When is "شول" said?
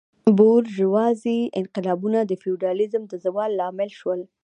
3.99-4.21